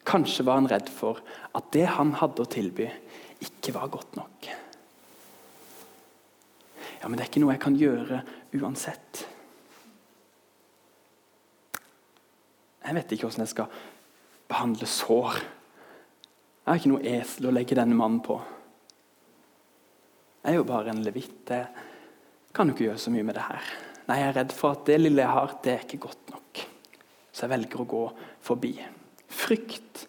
Kanskje 0.03 0.43
var 0.43 0.59
han 0.59 0.67
redd 0.67 0.89
for 0.91 1.21
at 1.55 1.69
det 1.75 1.85
han 1.95 2.11
hadde 2.19 2.43
å 2.43 2.49
tilby, 2.51 2.89
ikke 3.43 3.71
var 3.75 3.91
godt 3.91 4.17
nok. 4.19 4.49
Ja, 6.99 7.07
men 7.07 7.15
det 7.15 7.25
er 7.25 7.29
ikke 7.31 7.43
noe 7.43 7.55
jeg 7.55 7.63
kan 7.63 7.77
gjøre 7.79 8.19
uansett. 8.59 9.23
Jeg 12.83 12.97
vet 12.97 13.15
ikke 13.15 13.29
hvordan 13.29 13.45
jeg 13.45 13.53
skal 13.53 13.79
behandle 14.51 14.87
sår. 14.91 15.39
Jeg 16.63 16.67
har 16.67 16.79
ikke 16.79 16.91
noe 16.91 17.15
esel 17.15 17.47
å 17.47 17.55
legge 17.55 17.79
denne 17.79 17.95
mannen 17.99 18.19
på. 18.23 18.37
Jeg 20.43 20.51
er 20.51 20.59
jo 20.59 20.67
bare 20.67 20.91
en 20.91 21.03
levitt. 21.03 21.47
Jeg 21.47 22.55
kan 22.55 22.67
jo 22.67 22.75
ikke 22.75 22.89
gjøre 22.89 23.03
så 23.03 23.11
mye 23.15 23.27
med 23.27 23.39
det 23.39 23.47
her. 23.47 23.73
Nei, 24.09 24.19
jeg 24.19 24.29
er 24.29 24.37
redd 24.41 24.55
for 24.55 24.75
at 24.75 24.87
det 24.87 24.99
lille 24.99 25.23
jeg 25.23 25.35
har, 25.39 25.55
det 25.63 25.73
er 25.73 25.85
ikke 25.87 26.03
godt 26.09 26.33
nok. 26.35 26.63
Så 27.33 27.45
jeg 27.45 27.55
velger 27.55 27.81
å 27.81 27.89
gå 27.89 28.03
forbi. 28.45 28.75
Frykt 29.33 30.07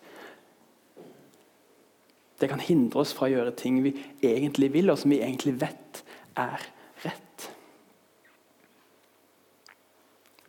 det 2.45 2.50
kan 2.50 2.61
hindre 2.61 3.00
oss 3.00 3.14
fra 3.16 3.28
å 3.28 3.33
gjøre 3.33 3.54
ting 3.57 3.78
vi 3.85 3.95
egentlig 4.21 4.73
vil, 4.75 4.90
og 4.93 4.99
som 5.00 5.12
vi 5.14 5.23
egentlig 5.23 5.54
vet 5.62 6.02
er 6.37 6.61
rett. 7.04 7.47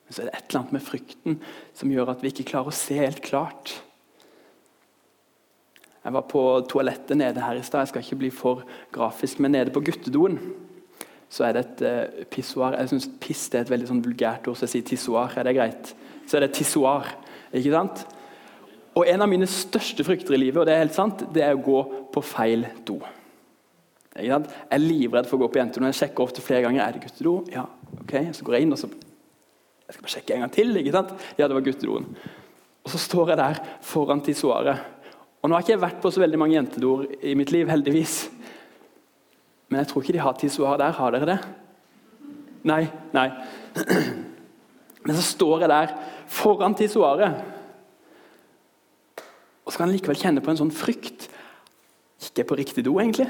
Men 0.03 0.17
så 0.17 0.23
er 0.23 0.27
det 0.27 0.33
et 0.35 0.47
eller 0.49 0.59
annet 0.59 0.75
med 0.75 0.85
frykten 0.85 1.37
som 1.77 1.93
gjør 1.93 2.11
at 2.11 2.25
vi 2.25 2.33
ikke 2.33 2.47
klarer 2.49 2.73
å 2.73 2.75
se 2.75 2.97
helt 2.99 3.21
klart. 3.23 3.77
Jeg 6.05 6.13
var 6.13 6.25
på 6.29 6.41
toalettet 6.69 7.17
nede 7.17 7.41
her 7.41 7.57
i 7.57 7.63
stad. 7.65 7.85
Jeg 7.85 7.93
skal 7.93 8.03
ikke 8.05 8.21
bli 8.25 8.33
for 8.33 8.65
grafisk, 8.93 9.39
men 9.41 9.55
nede 9.55 9.73
på 9.73 9.81
guttedoen 9.85 10.37
så 11.35 11.43
er 11.43 11.55
det 11.57 11.63
et 11.65 11.81
eh, 11.83 12.25
pissoar. 12.31 12.77
Jeg 12.79 12.93
syns 12.93 13.09
piss 13.19 13.49
er 13.51 13.65
et 13.65 13.71
veldig 13.71 13.89
sånn 13.89 14.03
vulgært 14.05 14.45
ord, 14.47 14.55
så 14.55 14.63
jeg 14.63 14.77
sier 14.77 14.85
tissoar. 14.87 15.33
Er 15.35 15.47
det 15.47 15.55
greit? 15.57 15.89
Så 16.23 16.37
er 16.37 16.45
det 16.45 16.53
tissoar. 16.55 17.09
ikke 17.51 17.73
sant? 17.73 18.05
Og 18.95 19.03
En 19.11 19.25
av 19.25 19.27
mine 19.27 19.47
største 19.51 20.05
frykter 20.07 20.37
i 20.37 20.39
livet 20.39 20.61
og 20.61 20.69
det 20.69 20.77
er 20.77 20.85
helt 20.85 20.95
sant, 20.95 21.25
det 21.35 21.43
er 21.43 21.57
å 21.57 21.63
gå 21.65 21.81
på 22.15 22.23
feil 22.23 22.63
do. 22.87 23.01
Jeg 24.15 24.31
er 24.31 24.79
livredd 24.79 25.27
for 25.27 25.35
å 25.35 25.43
gå 25.43 25.51
på 25.51 25.59
jentedo. 25.59 25.83
Jeg 25.91 25.99
sjekker 25.99 26.23
ofte 26.23 26.43
flere 26.43 26.63
ganger. 26.63 26.85
Er 26.85 26.95
det 26.95 27.03
guttedo. 27.03 27.41
Ja, 27.51 27.65
ok, 27.99 28.13
Så 28.31 28.47
går 28.47 28.55
jeg 28.55 28.63
inn 28.69 28.71
og 28.71 28.79
så 28.79 28.87
Jeg 28.87 29.93
skal 29.93 30.05
bare 30.05 30.13
sjekke 30.15 30.33
en 30.33 30.45
gang 30.45 30.53
til. 30.55 30.77
ikke 30.77 30.95
sant? 30.95 31.11
Ja, 31.37 31.49
det 31.49 31.57
var 31.57 31.67
guttedoen. 31.67 32.07
Og 32.85 32.93
så 32.93 32.97
står 32.97 33.33
jeg 33.33 33.37
der 33.43 33.59
foran 33.83 34.23
tissoaret 34.23 34.95
og 35.45 35.49
Nå 35.49 35.59
har 35.59 35.61
ikke 35.61 35.75
jeg 35.75 35.81
vært 35.83 35.97
på 36.01 36.09
så 36.09 36.21
veldig 36.23 36.37
mange 36.41 36.55
jentedoer 36.55 37.03
i 37.21 37.35
mitt 37.37 37.51
liv, 37.53 37.67
heldigvis. 37.69 38.13
Men 39.69 39.81
jeg 39.81 39.89
tror 39.89 40.03
ikke 40.03 40.15
de 40.15 40.23
har 40.23 40.37
tissoar 40.39 40.79
der. 40.81 40.95
Har 40.97 41.15
dere 41.15 41.29
det? 41.33 41.39
Nei. 42.65 42.83
Nei. 43.15 43.29
Men 45.05 45.17
så 45.17 45.25
står 45.25 45.65
jeg 45.65 45.71
der 45.73 45.95
foran 46.31 46.75
tissoaret. 46.77 47.41
Og 49.65 49.73
så 49.73 49.79
kan 49.79 49.89
jeg 49.89 49.99
likevel 49.99 50.21
kjenne 50.21 50.43
på 50.45 50.53
en 50.53 50.61
sånn 50.61 50.73
frykt. 50.73 51.27
Gikk 52.21 52.41
jeg 52.41 52.49
på 52.49 52.57
riktig 52.57 52.85
do, 52.85 52.95
egentlig? 53.01 53.27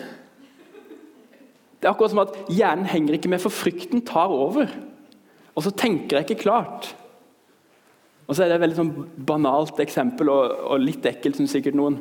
Det 1.79 1.87
er 1.87 1.93
akkurat 1.93 2.11
som 2.11 2.23
at 2.23 2.35
hjernen 2.51 2.87
henger 2.89 3.17
ikke 3.17 3.31
med, 3.31 3.43
for 3.43 3.53
frykten 3.53 4.03
tar 4.07 4.31
over. 4.31 4.71
Og 5.55 5.63
så 5.63 5.71
tenker 5.75 6.17
jeg 6.17 6.27
ikke 6.27 6.43
klart. 6.43 6.91
Og 8.25 8.35
så 8.35 8.43
er 8.43 8.49
det 8.49 8.57
et 8.57 8.63
veldig 8.65 8.77
sånn 8.79 8.93
banalt 9.27 9.79
eksempel, 9.83 10.31
og, 10.33 10.55
og 10.71 10.81
litt 10.81 11.05
ekkelt, 11.07 11.37
syns 11.37 11.53
sikkert 11.55 11.77
noen. 11.77 11.99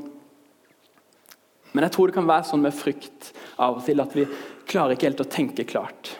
Men 1.75 1.89
jeg 1.89 1.95
tror 1.97 2.11
det 2.11 2.17
kan 2.17 2.29
være 2.29 2.47
sånn 2.47 2.63
med 2.63 2.77
frykt 2.77 3.33
av 3.59 3.81
og 3.81 3.87
til 3.87 4.03
at 4.03 4.13
vi 4.15 4.29
klarer 4.71 4.95
ikke 4.95 5.09
helt 5.09 5.25
å 5.25 5.31
tenke 5.31 5.67
klart. 5.67 6.13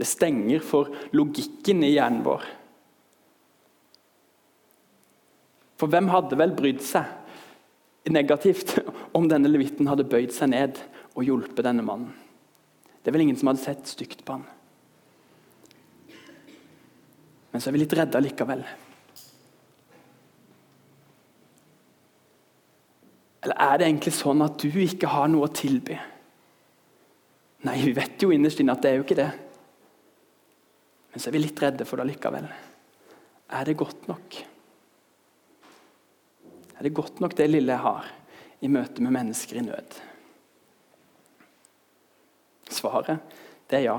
Det 0.00 0.08
stenger 0.08 0.64
for 0.64 0.90
logikken 1.14 1.84
i 1.86 1.92
hjernen 1.92 2.24
vår. 2.26 2.46
For 5.80 5.92
hvem 5.92 6.10
hadde 6.12 6.38
vel 6.40 6.52
brydd 6.56 6.82
seg 6.84 8.08
negativt 8.10 8.74
om 9.16 9.28
denne 9.30 9.48
levitten 9.52 9.88
hadde 9.88 10.08
bøyd 10.10 10.34
seg 10.34 10.52
ned 10.52 10.80
og 11.14 11.24
hjulpet 11.28 11.64
denne 11.68 11.86
mannen? 11.86 12.10
Det 13.00 13.08
er 13.08 13.16
vel 13.16 13.28
ingen 13.28 13.38
som 13.38 13.48
hadde 13.48 13.62
sett 13.62 13.86
stygt 13.88 14.26
på 14.26 14.36
han. 14.36 14.44
Men 17.50 17.62
så 17.62 17.70
er 17.70 17.76
vi 17.76 17.84
litt 17.84 17.94
redde 17.96 18.20
likevel. 18.20 18.66
Eller 23.40 23.56
er 23.56 23.78
det 23.78 23.86
egentlig 23.88 24.12
sånn 24.16 24.44
at 24.44 24.58
du 24.60 24.68
ikke 24.82 25.10
har 25.10 25.30
noe 25.32 25.48
å 25.48 25.54
tilby? 25.54 25.96
Nei, 27.64 27.76
vi 27.84 27.92
vet 27.96 28.20
jo 28.20 28.32
innerst 28.32 28.60
inne 28.60 28.76
at 28.76 28.84
det 28.84 28.90
er 28.90 29.00
jo 29.00 29.06
ikke 29.06 29.18
det. 29.20 29.30
Men 31.10 31.22
så 31.22 31.28
er 31.28 31.36
vi 31.36 31.42
litt 31.42 31.60
redde 31.60 31.86
for 31.88 32.00
det 32.00 32.08
likevel. 32.12 32.46
Er 33.50 33.66
det 33.66 33.78
godt 33.80 34.06
nok? 34.08 34.38
Er 36.76 36.86
det 36.86 36.94
godt 36.96 37.20
nok 37.20 37.34
det 37.36 37.50
lille 37.50 37.74
jeg 37.74 37.84
har 37.84 38.08
i 38.64 38.70
møte 38.72 39.04
med 39.04 39.12
mennesker 39.16 39.60
i 39.60 39.64
nød? 39.66 39.98
Svaret 42.70 43.18
det 43.70 43.80
er 43.80 43.84
ja. 43.84 43.98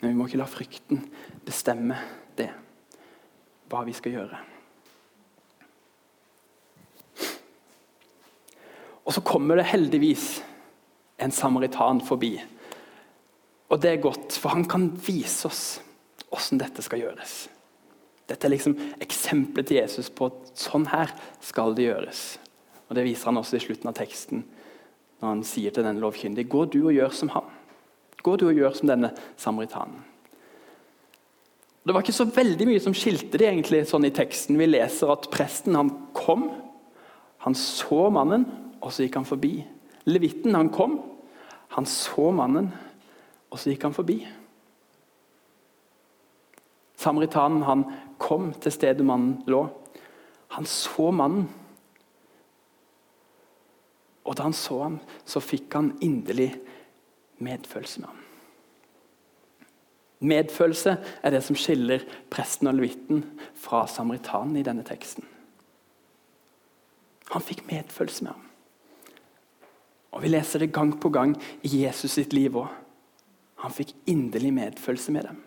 Men 0.00 0.10
vi 0.10 0.18
må 0.18 0.26
ikke 0.26 0.40
la 0.40 0.48
frykten 0.50 1.04
bestemme 1.46 1.98
det, 2.38 2.48
hva 3.72 3.82
vi 3.88 3.94
skal 3.96 4.18
gjøre. 4.18 4.40
Og 9.02 9.14
så 9.16 9.22
kommer 9.26 9.58
det 9.58 9.70
heldigvis 9.72 10.26
en 11.22 11.34
samaritan 11.34 12.00
forbi. 12.04 12.36
Og 13.72 13.80
det 13.80 13.90
er 13.90 14.04
godt, 14.04 14.36
for 14.36 14.54
han 14.54 14.68
kan 14.68 14.90
vise 15.06 15.48
oss 15.48 15.64
hvordan 16.28 16.60
dette 16.62 16.84
skal 16.84 17.02
gjøres. 17.02 17.34
Dette 18.28 18.46
er 18.46 18.54
liksom 18.54 18.76
eksempelet 19.02 19.68
til 19.68 19.80
Jesus 19.82 20.08
på 20.08 20.30
at 20.30 20.52
sånn 20.56 20.86
her 20.92 21.10
skal 21.44 21.74
det 21.76 21.88
gjøres. 21.88 22.22
Og 22.88 22.96
Det 22.96 23.04
viser 23.06 23.30
han 23.30 23.40
også 23.40 23.56
i 23.56 23.64
slutten 23.64 23.88
av 23.88 23.96
teksten, 23.96 24.44
når 25.20 25.28
han 25.28 25.44
sier 25.48 25.72
til 25.72 25.84
den 25.86 26.00
lovkyndige 26.02 26.48
Gå 26.48 26.64
du 26.68 26.82
og 26.86 26.94
gjør 26.94 27.12
som 27.16 27.32
han. 27.32 27.48
Gå 28.22 28.36
du 28.36 28.46
og 28.50 28.56
gjør 28.56 28.76
som 28.76 28.90
denne 28.90 29.12
samaritanen. 29.40 30.11
Det 31.82 31.94
var 31.94 32.04
ikke 32.04 32.14
så 32.14 32.28
veldig 32.30 32.66
mye 32.68 32.82
som 32.82 32.94
skilte 32.94 33.40
det 33.40 33.48
egentlig 33.48 33.82
sånn 33.90 34.06
i 34.06 34.12
teksten. 34.14 34.58
Vi 34.60 34.68
leser 34.70 35.10
at 35.10 35.26
presten 35.32 35.74
han 35.74 35.90
kom, 36.14 36.46
han 37.42 37.56
så 37.58 38.06
mannen, 38.14 38.46
og 38.78 38.94
så 38.94 39.02
gikk 39.02 39.18
han 39.18 39.26
forbi. 39.26 39.56
Levitten 40.06 40.54
han 40.54 40.70
kom, 40.74 41.00
han 41.74 41.88
så 41.88 42.30
mannen, 42.34 42.70
og 43.50 43.58
så 43.58 43.72
gikk 43.72 43.88
han 43.88 43.96
forbi. 43.96 44.20
Samaritanen 47.02 47.66
han 47.66 47.84
kom 48.22 48.52
til 48.62 48.74
stedet 48.74 49.06
mannen 49.06 49.40
lå. 49.50 49.64
Han 50.54 50.68
så 50.68 51.10
mannen. 51.10 51.48
Og 54.22 54.36
da 54.38 54.46
han 54.46 54.54
så 54.54 54.84
ham, 54.84 55.00
så 55.26 55.42
fikk 55.42 55.74
han 55.74 55.96
inderlig 56.04 56.52
medfølelse 57.42 58.04
med 58.04 58.12
ham. 58.12 58.20
Medfølelse 60.22 60.96
er 61.22 61.34
det 61.34 61.42
som 61.42 61.58
skiller 61.58 62.04
presten 62.30 62.70
og 62.70 62.78
levitten 62.78 63.24
fra 63.58 63.84
samaritanen 63.90 64.56
i 64.60 64.64
denne 64.66 64.84
teksten. 64.86 65.26
Han 67.32 67.42
fikk 67.42 67.64
medfølelse 67.66 68.26
med 68.26 68.34
ham. 68.34 68.48
Og 70.12 70.22
Vi 70.22 70.28
leser 70.28 70.60
det 70.60 70.74
gang 70.76 70.92
på 71.00 71.08
gang 71.08 71.34
i 71.64 71.84
Jesus 71.84 72.18
sitt 72.18 72.34
liv 72.36 72.54
òg. 72.60 72.68
Han 73.64 73.72
fikk 73.72 73.94
inderlig 74.10 74.52
medfølelse 74.52 75.14
med 75.14 75.28
dem. 75.30 75.40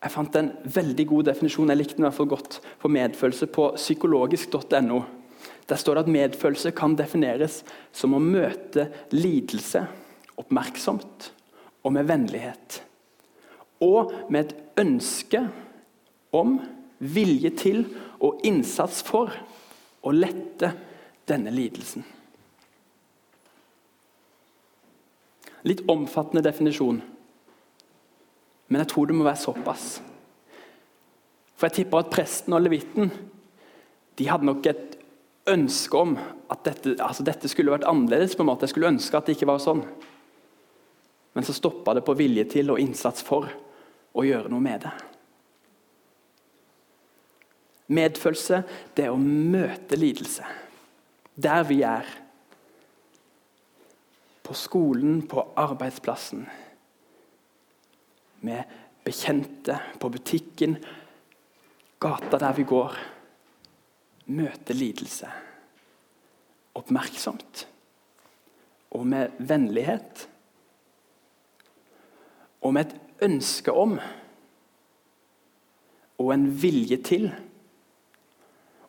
Jeg 0.00 0.14
fant 0.14 0.36
en 0.40 0.52
veldig 0.64 1.04
god 1.10 1.26
definisjon 1.28 1.68
jeg 1.68 1.76
likte 1.76 1.98
den 1.98 2.06
i 2.06 2.08
hvert 2.08 2.16
fall 2.16 2.30
godt, 2.30 2.60
på 2.80 2.88
medfølelse 2.88 3.50
på 3.52 3.66
psykologisk.no. 3.76 5.00
Der 5.68 5.76
står 5.76 5.98
det 5.98 6.06
at 6.06 6.14
medfølelse 6.14 6.72
kan 6.72 6.96
defineres 6.96 7.60
som 7.92 8.16
å 8.16 8.22
møte 8.22 8.88
lidelse 9.12 9.84
oppmerksomt 10.40 11.30
og 11.84 11.94
med 11.94 12.08
vennlighet. 12.08 12.80
Og 13.84 14.12
med 14.28 14.50
et 14.50 14.82
ønske 14.82 15.46
om, 16.36 16.58
vilje 17.00 17.50
til 17.56 17.84
og 18.20 18.42
innsats 18.44 19.00
for 19.06 19.32
å 20.04 20.12
lette 20.12 20.74
denne 21.28 21.52
lidelsen. 21.54 22.04
Litt 25.64 25.82
omfattende 25.92 26.44
definisjon. 26.44 27.00
Men 28.68 28.82
jeg 28.82 28.92
tror 28.92 29.08
det 29.08 29.16
må 29.16 29.26
være 29.26 29.42
såpass. 29.42 29.88
For 31.56 31.68
jeg 31.68 31.82
tipper 31.82 32.04
at 32.04 32.12
presten 32.12 32.56
og 32.56 32.64
levitten 32.64 33.10
de 34.16 34.28
hadde 34.28 34.48
nok 34.48 34.66
et 34.68 34.96
ønske 35.50 35.96
om 35.96 36.14
at 36.52 36.62
dette, 36.64 36.94
altså 37.00 37.24
dette 37.24 37.48
skulle 37.48 37.72
vært 37.72 37.88
annerledes. 37.88 38.36
på 38.36 38.44
en 38.44 38.50
måte. 38.50 38.64
Jeg 38.64 38.74
skulle 38.74 38.92
ønske 38.92 39.16
at 39.16 39.26
det 39.26 39.36
ikke 39.36 39.48
var 39.48 39.60
sånn. 39.62 39.82
Men 41.32 41.46
så 41.46 41.54
stoppa 41.54 41.94
det 41.94 42.02
på 42.06 42.16
vilje 42.18 42.44
til 42.56 42.72
og 42.72 42.80
innsats 42.82 43.22
for 43.26 43.46
å 44.12 44.24
gjøre 44.26 44.50
noe 44.50 44.64
med 44.64 44.82
det. 44.86 44.94
Medfølelse 47.90 48.62
det 48.94 49.06
er 49.06 49.14
å 49.14 49.20
møte 49.20 49.98
lidelse 49.98 50.46
der 51.40 51.64
vi 51.64 51.82
er. 51.86 52.06
På 54.42 54.54
skolen, 54.54 55.22
på 55.28 55.44
arbeidsplassen. 55.56 56.42
Med 58.40 58.64
bekjente, 59.04 59.78
på 60.00 60.10
butikken, 60.10 60.76
gata 62.00 62.40
der 62.40 62.56
vi 62.56 62.66
går. 62.68 62.98
Møte 64.34 64.74
lidelse. 64.74 65.30
Oppmerksomt. 66.78 67.66
Og 68.90 69.06
med 69.06 69.38
vennlighet. 69.38 70.26
Og 72.60 72.74
med 72.76 72.88
et 72.90 73.24
ønske 73.28 73.72
om 73.72 73.96
og 76.20 76.32
en 76.34 76.46
vilje 76.62 76.98
til 77.04 77.30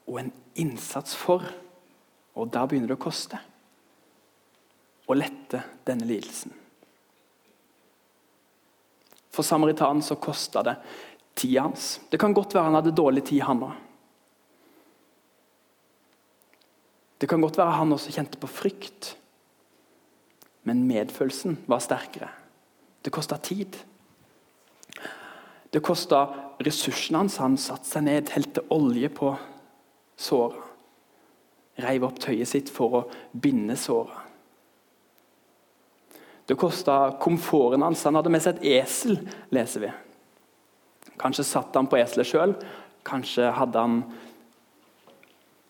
og 0.07 0.17
en 0.19 0.31
innsats 0.59 1.15
for. 1.15 1.45
Og 2.35 2.51
da 2.51 2.65
begynner 2.67 2.91
det 2.91 2.99
å 2.99 3.05
koste 3.05 3.39
å 5.11 5.15
lette 5.17 5.59
denne 5.87 6.07
lidelsen. 6.07 6.53
For 9.31 9.47
samaritanen 9.47 10.03
så 10.03 10.17
kosta 10.19 10.63
det 10.63 10.75
tida 11.39 11.65
hans. 11.65 11.99
Det 12.11 12.19
kan 12.19 12.35
godt 12.35 12.55
være 12.55 12.67
han 12.67 12.77
hadde 12.79 12.95
dårlig 12.95 13.25
tid, 13.27 13.43
han 13.47 13.63
òg. 13.67 13.73
Det 17.21 17.29
kan 17.29 17.43
godt 17.43 17.59
være 17.59 17.77
han 17.77 17.93
også 17.93 18.11
kjente 18.15 18.39
på 18.41 18.49
frykt. 18.49 19.13
Men 20.67 20.83
medfølelsen 20.89 21.59
var 21.69 21.83
sterkere. 21.83 22.31
Det 23.01 23.09
kosta 23.09 23.37
tid. 23.37 23.77
Det 25.71 25.79
kosta 25.79 26.25
ressursene 26.59 27.23
hans. 27.23 27.37
Han 27.41 27.57
satte 27.57 27.87
seg 27.87 28.05
ned, 28.05 28.29
helte 28.33 28.65
olje 28.73 29.09
på 29.13 29.31
såra. 30.19 30.67
Reiv 31.81 32.05
opp 32.05 32.19
tøyet 32.21 32.49
sitt 32.49 32.69
for 32.69 32.97
å 32.99 33.05
binde 33.31 33.77
såra. 33.79 34.27
Det 36.45 36.57
kosta 36.59 37.15
komforten 37.21 37.85
hans. 37.85 38.03
Han 38.03 38.19
hadde 38.19 38.33
med 38.33 38.43
seg 38.43 38.59
et 38.59 38.81
esel, 38.81 39.21
leser 39.55 39.85
vi. 39.85 39.91
Kanskje 41.21 41.47
satt 41.47 41.77
han 41.79 41.87
på 41.89 41.97
eselet 42.01 42.27
sjøl. 42.27 42.55
Kanskje 43.07 43.49
hadde 43.55 43.81
han 43.81 44.01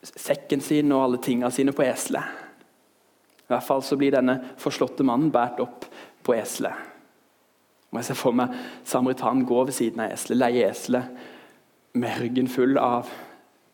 sekken 0.01 0.63
sin 0.65 0.91
og 0.91 1.05
alle 1.05 1.21
tingene 1.21 1.51
sine 1.53 1.75
på 1.75 1.85
eselet. 1.85 2.39
I 3.45 3.53
hvert 3.53 3.67
fall 3.67 3.83
så 3.85 3.97
blir 4.00 4.15
denne 4.15 4.39
forslåtte 4.59 5.05
mannen 5.05 5.29
båret 5.31 5.61
opp 5.61 5.85
på 6.25 6.33
eselet. 6.33 6.90
Og 7.91 8.00
jeg 8.00 8.07
ser 8.07 8.19
for 8.19 8.36
meg 8.36 8.53
samaritanen 8.88 9.45
gå 9.48 9.65
ved 9.67 9.75
siden 9.75 10.00
av 10.03 10.13
eselet, 10.15 10.39
leie 10.39 10.69
eselet 10.69 11.98
med 12.00 12.21
ryggen 12.21 12.48
full 12.48 12.79
av 12.79 13.10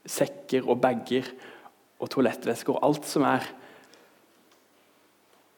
sekker 0.07 0.65
og 0.65 0.79
bager 0.81 1.27
og 2.01 2.09
toalettvesker 2.13 2.73
og 2.73 2.85
alt 2.87 3.05
som 3.09 3.25
er. 3.29 3.45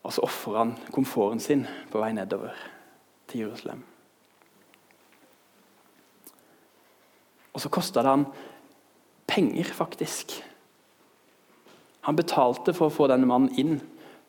Og 0.03 0.15
så 0.15 0.25
ofrer 0.25 0.57
han 0.57 0.75
komforten 0.91 1.39
sin 1.43 1.63
på 1.91 2.01
vei 2.01 2.11
nedover 2.15 2.55
til 3.29 3.45
Jerusalem. 3.45 3.83
Og 7.53 7.63
så 7.63 7.71
kosta 7.71 8.03
det 8.03 8.11
han 8.11 8.27
penger, 9.27 9.71
faktisk. 9.75 10.35
Han 12.07 12.15
betalte 12.15 12.73
for 12.73 12.87
å 12.87 12.93
få 12.93 13.07
denne 13.11 13.27
mannen 13.29 13.53
inn 13.59 13.79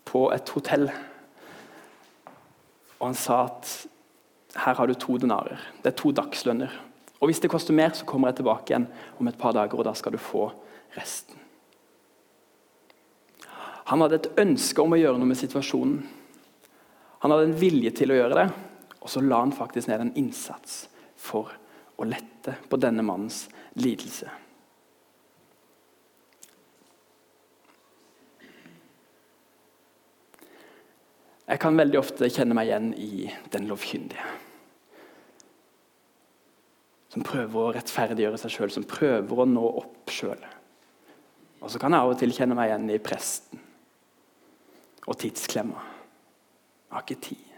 på 0.06 0.28
et 0.34 0.50
hotell. 0.54 0.88
Og 2.98 3.06
han 3.06 3.16
sa 3.16 3.44
at 3.46 3.70
her 4.54 4.74
har 4.74 4.86
du 4.86 4.94
to 4.94 5.18
denarer. 5.18 5.60
Det 5.82 5.92
er 5.92 5.98
to 5.98 6.12
dagslønner. 6.12 6.72
Og 7.20 7.28
Hvis 7.28 7.40
det 7.40 7.50
koster 7.52 7.76
mer, 7.76 7.92
så 7.92 8.06
kommer 8.08 8.30
jeg 8.30 8.40
tilbake 8.40 8.72
igjen 8.72 8.88
om 9.20 9.28
et 9.28 9.38
par 9.38 9.52
dager, 9.52 9.76
og 9.78 9.84
da 9.84 9.92
skal 9.94 10.12
du 10.12 10.18
få 10.18 10.48
resten. 10.96 11.36
Han 13.90 14.00
hadde 14.00 14.20
et 14.20 14.30
ønske 14.40 14.82
om 14.82 14.94
å 14.94 14.98
gjøre 14.98 15.18
noe 15.18 15.28
med 15.28 15.38
situasjonen. 15.38 16.00
Han 17.20 17.34
hadde 17.34 17.50
en 17.50 17.58
vilje 17.60 17.90
til 17.98 18.12
å 18.12 18.16
gjøre 18.16 18.38
det, 18.38 18.46
og 19.00 19.10
så 19.10 19.20
la 19.20 19.42
han 19.42 19.52
faktisk 19.52 19.90
ned 19.90 20.06
en 20.06 20.14
innsats 20.16 20.86
for 21.20 21.52
å 22.00 22.06
lette 22.08 22.54
på 22.70 22.78
denne 22.80 23.04
mannens 23.04 23.44
lidelse. 23.76 24.30
Jeg 31.50 31.58
kan 31.58 31.74
veldig 31.74 31.98
ofte 31.98 32.28
kjenne 32.30 32.54
meg 32.54 32.68
igjen 32.68 32.92
i 32.94 33.26
den 33.50 33.66
lovkyndige. 33.66 34.22
Som 37.10 37.24
prøver 37.26 37.58
å 37.58 37.72
rettferdiggjøre 37.74 38.38
seg 38.38 38.54
sjøl, 38.54 38.70
som 38.70 38.86
prøver 38.86 39.42
å 39.42 39.48
nå 39.50 39.64
opp 39.82 40.12
sjøl. 40.14 40.44
Og 41.58 41.72
så 41.72 41.80
kan 41.82 41.90
jeg 41.90 42.06
av 42.06 42.12
og 42.12 42.20
til 42.20 42.36
kjenne 42.36 42.54
meg 42.54 42.70
igjen 42.70 42.86
i 42.94 43.00
presten 43.02 43.66
og 45.10 45.18
tidsklemma. 45.18 45.82
Jeg 46.86 46.94
har 46.94 47.06
ikke 47.06 47.26
tid. 47.26 47.50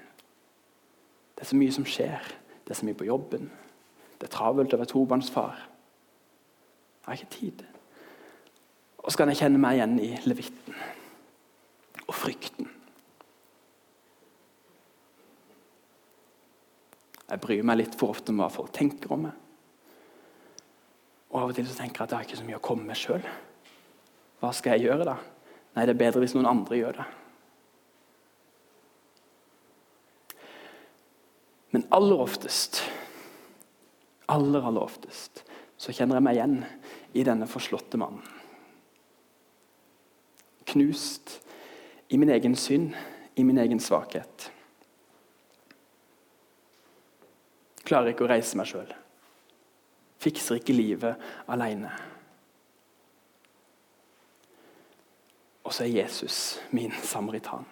Det 1.36 1.44
er 1.44 1.52
så 1.52 1.60
mye 1.60 1.76
som 1.76 1.84
skjer. 1.84 2.34
Det 2.64 2.72
er 2.72 2.80
så 2.80 2.88
mye 2.88 2.96
på 2.96 3.10
jobben. 3.10 3.48
Det 4.16 4.30
er 4.30 4.32
travelt 4.32 4.72
å 4.72 4.80
være 4.80 4.88
tobarnsfar. 4.88 5.64
Jeg 7.02 7.10
har 7.10 7.20
ikke 7.20 7.34
tid. 7.36 7.64
Og 9.02 9.12
så 9.12 9.20
kan 9.20 9.32
jeg 9.34 9.42
kjenne 9.42 9.60
meg 9.60 9.76
igjen 9.76 9.98
i 10.00 10.14
levitten 10.24 10.80
og 12.06 12.14
frykten. 12.16 12.71
Jeg 17.32 17.40
bryr 17.40 17.64
meg 17.64 17.78
litt 17.80 17.94
for 17.96 18.12
ofte 18.12 18.28
om 18.28 18.42
hva 18.42 18.50
folk 18.52 18.74
tenker 18.76 19.14
om 19.14 19.22
meg. 19.24 19.36
Og 21.32 21.38
Av 21.40 21.48
og 21.48 21.56
til 21.56 21.64
så 21.64 21.78
tenker 21.78 22.02
jeg 22.02 22.04
at 22.04 22.12
jeg 22.12 22.18
har 22.18 22.26
ikke 22.28 22.40
så 22.42 22.44
mye 22.44 22.58
å 22.58 22.64
komme 22.66 22.84
med 22.84 22.98
sjøl. 23.00 23.24
Hva 24.42 24.50
skal 24.52 24.76
jeg 24.76 24.90
gjøre 24.90 25.06
da? 25.08 25.16
Nei, 25.72 25.86
det 25.88 25.94
er 25.94 26.02
bedre 26.02 26.20
hvis 26.20 26.34
noen 26.36 26.50
andre 26.50 26.76
gjør 26.76 26.98
det. 27.00 27.08
Men 31.72 31.88
aller 31.96 32.20
oftest, 32.20 32.82
aller, 34.28 34.60
aller 34.60 34.84
oftest, 34.84 35.40
så 35.80 35.94
kjenner 35.96 36.18
jeg 36.18 36.26
meg 36.28 36.36
igjen 36.36 36.58
i 37.16 37.24
denne 37.24 37.48
forslåtte 37.48 37.96
mannen. 37.96 38.26
Knust 40.68 41.38
i 42.12 42.20
min 42.20 42.32
egen 42.36 42.58
synd, 42.60 42.92
i 43.40 43.44
min 43.48 43.56
egen 43.64 43.80
svakhet. 43.80 44.50
Klarer 47.92 48.14
ikke 48.14 48.24
å 48.24 48.30
reise 48.30 48.56
meg 48.56 48.70
sjøl. 48.70 48.88
Fikser 50.22 50.56
ikke 50.56 50.72
livet 50.72 51.24
aleine. 51.52 51.90
Og 55.68 55.74
så 55.76 55.84
er 55.84 55.98
Jesus 55.98 56.38
min 56.72 56.94
samaritan. 57.04 57.66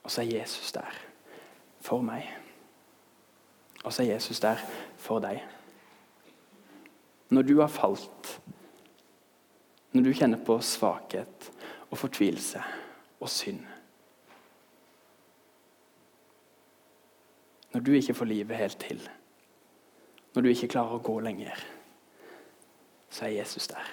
Og 0.00 0.08
så 0.08 0.22
er 0.22 0.30
Jesus 0.38 0.72
der 0.72 0.96
for 1.84 2.00
meg. 2.00 2.24
Og 3.84 3.92
så 3.92 4.06
er 4.06 4.14
Jesus 4.14 4.40
der 4.40 4.64
for 4.96 5.20
deg. 5.20 5.42
Når 7.28 7.50
du 7.50 7.58
har 7.60 7.68
falt, 7.68 8.32
når 9.92 10.08
du 10.08 10.14
kjenner 10.16 10.40
på 10.40 10.56
svakhet 10.64 11.50
og 11.90 12.00
fortvilelse 12.00 12.64
og 13.20 13.28
synd 13.28 13.69
Når 17.72 17.80
du 17.80 17.92
ikke 17.92 18.14
får 18.14 18.24
livet 18.24 18.56
helt 18.56 18.78
til, 18.80 19.02
når 20.34 20.42
du 20.42 20.48
ikke 20.48 20.70
klarer 20.70 20.98
å 20.98 21.04
gå 21.04 21.18
lenger, 21.22 21.58
så 23.10 23.26
er 23.26 23.40
Jesus 23.40 23.68
der. 23.70 23.86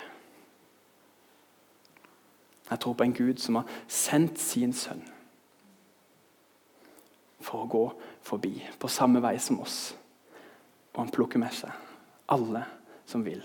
Jeg 2.70 2.80
tror 2.80 2.94
på 2.94 3.04
en 3.04 3.13
Gud 3.16 3.38
som 3.42 3.56
har 3.62 3.70
sendt 3.88 4.40
sin 4.40 4.74
sønn 4.76 5.06
for 7.40 7.63
å 7.63 7.70
gå 7.72 7.84
forbi 8.28 8.58
på 8.80 8.90
samme 8.92 9.22
vei 9.24 9.38
som 9.40 9.62
oss. 9.63 9.96
Og 10.94 11.00
han 11.04 11.13
plukker 11.13 11.40
med 11.40 11.54
seg 11.56 11.72
alle 12.34 12.66
som 13.08 13.24
vil. 13.24 13.44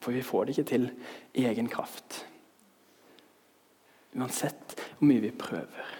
For 0.00 0.14
vi 0.14 0.22
får 0.22 0.46
det 0.46 0.54
ikke 0.54 0.70
til 0.70 0.88
i 1.34 1.44
egen 1.50 1.68
kraft. 1.68 2.22
Uansett 4.16 4.74
hvor 4.96 5.10
mye 5.10 5.22
vi 5.22 5.32
prøver. 5.36 5.92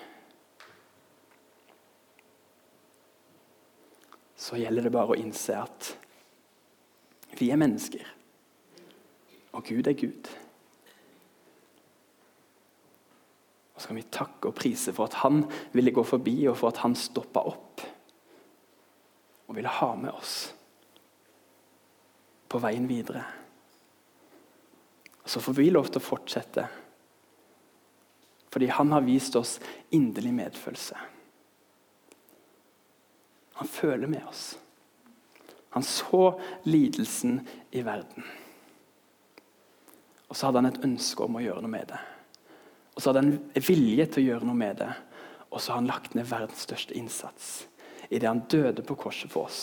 Så 4.37 4.57
gjelder 4.61 4.87
det 4.87 4.95
bare 4.95 5.13
å 5.13 5.19
innse 5.19 5.57
at 5.59 5.93
vi 7.37 7.51
er 7.53 7.61
mennesker, 7.61 8.05
og 9.57 9.65
Gud 9.67 9.89
er 9.91 9.97
Gud. 9.99 10.29
Og 13.75 13.83
så 13.83 13.91
kan 13.91 13.99
vi 13.99 14.07
takke 14.09 14.49
og 14.49 14.57
prise 14.57 14.95
for 14.97 15.11
at 15.11 15.19
han 15.21 15.43
ville 15.75 15.93
gå 15.93 16.05
forbi, 16.07 16.39
og 16.49 16.57
for 16.57 16.73
at 16.73 16.81
han 16.85 16.97
stoppa 16.97 17.43
opp 17.45 17.85
og 19.47 19.55
ville 19.59 19.71
ha 19.71 19.91
med 20.01 20.15
oss 20.17 20.37
på 22.49 22.61
veien 22.63 22.87
videre. 22.89 23.25
Og 25.23 25.29
Så 25.31 25.43
får 25.43 25.59
vi 25.59 25.71
lov 25.71 25.91
til 25.91 26.01
å 26.01 26.07
fortsette, 26.07 26.65
fordi 28.51 28.71
han 28.73 28.93
har 28.93 29.05
vist 29.05 29.37
oss 29.37 29.59
inderlig 29.95 30.33
medfølelse. 30.35 30.97
Han 33.57 33.69
føler 33.69 34.07
med 34.07 34.25
oss. 34.29 34.59
Han 35.71 35.83
så 35.83 36.41
lidelsen 36.63 37.41
i 37.71 37.83
verden. 37.85 38.25
Og 40.29 40.37
så 40.37 40.49
hadde 40.49 40.63
han 40.63 40.71
et 40.71 40.85
ønske 40.85 41.25
om 41.25 41.39
å 41.39 41.43
gjøre 41.45 41.63
noe 41.65 41.73
med 41.73 41.89
det. 41.93 42.01
Og 42.95 43.03
så 43.03 43.11
hadde 43.11 43.23
han 43.25 43.65
vilje 43.69 44.07
til 44.09 44.23
å 44.23 44.27
gjøre 44.31 44.49
noe 44.49 44.61
med 44.61 44.81
det. 44.81 44.91
Og 45.51 45.61
så 45.61 45.73
har 45.73 45.81
han 45.81 45.91
lagt 45.91 46.17
ned 46.17 46.29
verdens 46.29 46.65
største 46.69 46.97
innsats 46.97 47.67
idet 48.07 48.29
han 48.29 48.45
døde 48.47 48.85
på 48.87 48.95
korset 48.95 49.33
for 49.33 49.49
oss. 49.49 49.63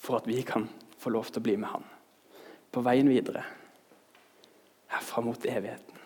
For 0.00 0.18
at 0.18 0.28
vi 0.28 0.40
kan 0.46 0.68
få 0.98 1.12
lov 1.12 1.28
til 1.28 1.42
å 1.42 1.44
bli 1.44 1.58
med 1.60 1.70
han 1.74 1.84
på 2.74 2.82
veien 2.82 3.10
videre 3.10 3.44
herfra 4.94 5.24
mot 5.26 5.46
evigheten. 5.46 6.00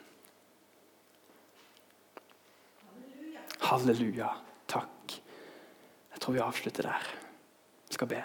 Halleluja. 3.68 4.33
Takk. 4.68 5.18
Jeg 6.12 6.22
tror 6.22 6.37
vi 6.37 6.44
avslutter 6.44 6.88
der. 6.88 7.09
Jeg 7.88 7.98
skal 7.98 8.11
be. 8.11 8.22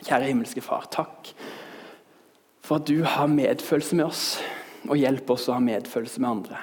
Kjære 0.00 0.30
himmelske 0.30 0.64
Far, 0.64 0.86
takk 0.92 1.34
for 2.70 2.78
at 2.78 2.86
du 2.86 3.02
har 3.02 3.26
medfølelse 3.26 3.96
med 3.98 4.04
oss, 4.04 4.24
og 4.86 4.94
hjelper 4.94 5.34
oss 5.34 5.48
å 5.50 5.56
ha 5.56 5.62
medfølelse 5.64 6.20
med 6.22 6.30
andre. 6.30 6.58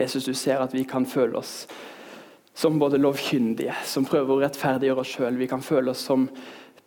Jesus, 0.00 0.24
du 0.24 0.32
ser 0.32 0.62
at 0.64 0.72
vi 0.72 0.86
kan 0.88 1.04
føle 1.04 1.36
oss 1.36 1.66
som 2.56 2.78
både 2.80 2.96
lovkyndige, 2.96 3.74
som 3.84 4.08
prøver 4.08 4.32
å 4.32 4.40
rettferdiggjøre 4.40 5.04
oss 5.04 5.12
sjøl. 5.12 5.36
Vi 5.36 5.48
kan 5.50 5.60
føle 5.60 5.92
oss 5.92 6.06
som 6.08 6.24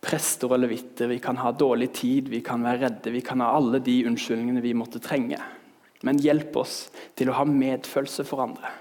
prester 0.00 0.50
og 0.50 0.62
levitter. 0.62 1.10
Vi 1.10 1.18
kan 1.22 1.38
ha 1.40 1.52
dårlig 1.52 1.90
tid, 1.96 2.28
vi 2.32 2.42
kan 2.44 2.64
være 2.64 2.86
redde, 2.86 3.12
vi 3.14 3.22
kan 3.24 3.42
ha 3.44 3.52
alle 3.56 3.82
de 3.84 4.00
unnskyldningene 4.08 4.62
vi 4.64 4.76
måtte 4.76 5.02
trenge. 5.02 5.40
Men 6.02 6.20
hjelp 6.20 6.56
oss 6.56 6.86
til 7.18 7.28
å 7.28 7.36
ha 7.36 7.44
medfølelse 7.44 8.24
for 8.24 8.44
andre. 8.46 8.72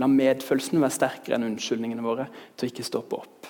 La 0.00 0.08
medfølelsen 0.08 0.80
være 0.80 0.96
sterkere 0.96 1.36
enn 1.36 1.50
unnskyldningene 1.50 2.04
våre 2.04 2.28
til 2.56 2.66
å 2.66 2.72
ikke 2.72 2.86
stoppe 2.86 3.20
opp. 3.20 3.48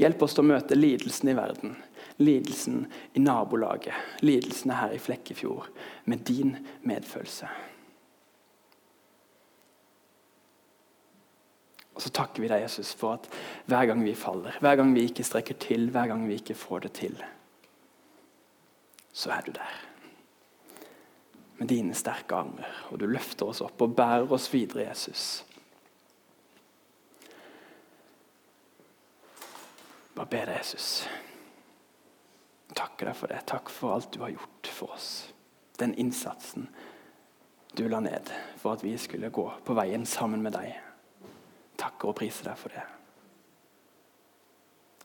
Hjelp 0.00 0.24
oss 0.26 0.34
til 0.34 0.44
å 0.44 0.50
møte 0.50 0.76
lidelsen 0.78 1.30
i 1.30 1.36
verden, 1.38 1.76
lidelsen 2.18 2.82
i 3.14 3.22
nabolaget, 3.22 3.94
lidelsene 4.26 4.80
her 4.80 4.96
i 4.96 5.00
Flekkefjord, 5.02 5.68
med 6.10 6.24
din 6.26 6.56
medfølelse. 6.88 7.50
Og 11.94 12.02
så 12.02 12.10
takker 12.10 12.42
vi 12.42 12.50
deg, 12.50 12.64
Jesus, 12.64 12.90
for 12.98 13.18
at 13.18 13.28
hver 13.70 13.86
gang 13.90 14.02
vi 14.02 14.16
faller, 14.18 14.56
hver 14.60 14.78
gang 14.80 14.90
vi 14.96 15.06
ikke 15.06 15.26
strekker 15.26 15.58
til, 15.62 15.88
hver 15.94 16.10
gang 16.10 16.26
vi 16.26 16.38
ikke 16.40 16.56
får 16.58 16.86
det 16.86 16.92
til, 16.98 17.18
så 19.14 19.30
er 19.36 19.46
du 19.46 19.52
der. 19.54 19.74
Med 21.60 21.70
dine 21.70 21.94
sterke 21.94 22.34
armer, 22.34 22.70
og 22.90 22.98
du 22.98 23.06
løfter 23.06 23.46
oss 23.46 23.62
opp 23.62 23.84
og 23.84 23.94
bærer 23.94 24.32
oss 24.34 24.48
videre, 24.50 24.88
Jesus. 24.88 25.44
Bare 30.14 30.30
be 30.30 30.40
deg, 30.46 30.58
Jesus. 30.58 30.88
Takker 32.74 33.10
deg 33.10 33.18
for 33.18 33.30
det. 33.30 33.38
Takk 33.46 33.70
for 33.70 33.94
alt 33.94 34.10
du 34.14 34.20
har 34.22 34.34
gjort 34.34 34.70
for 34.74 34.94
oss. 34.94 35.28
Den 35.78 35.94
innsatsen 35.94 36.68
du 37.74 37.86
la 37.90 38.00
ned 38.02 38.30
for 38.58 38.74
at 38.74 38.82
vi 38.82 38.96
skulle 38.98 39.30
gå 39.34 39.46
på 39.66 39.74
veien 39.78 40.06
sammen 40.06 40.42
med 40.42 40.54
deg. 40.54 40.74
Takker 41.84 42.14
og 42.14 42.16
priser 42.16 42.48
deg 42.48 42.56
for 42.56 42.72
det. 42.72 42.84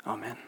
Amen. 0.08 0.40